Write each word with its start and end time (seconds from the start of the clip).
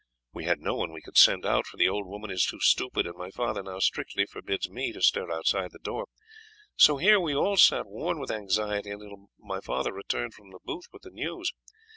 We 0.33 0.45
had 0.45 0.59
no 0.59 0.73
one 0.73 0.91
we 0.91 1.03
could 1.03 1.19
send 1.19 1.45
out, 1.45 1.67
for 1.67 1.77
the 1.77 1.87
old 1.87 2.07
woman 2.07 2.31
is 2.31 2.43
too 2.47 2.59
stupid, 2.59 3.05
and 3.05 3.15
my 3.15 3.29
father 3.29 3.61
now 3.61 3.77
strictly 3.77 4.25
forbids 4.25 4.67
me 4.67 4.91
to 4.93 4.99
stir 5.03 5.31
outside 5.31 5.73
the 5.73 5.77
door. 5.77 6.07
So 6.75 6.97
here 6.97 7.19
we 7.19 7.35
all 7.35 7.55
sat 7.55 7.85
worn 7.85 8.17
with 8.19 8.31
anxiety 8.31 8.89
until 8.89 9.27
my 9.37 9.59
father 9.61 9.93
returned 9.93 10.33
from 10.33 10.49
the 10.49 10.59
booth 10.65 10.85
with 10.91 11.03
the 11.03 11.11
news. 11.11 11.53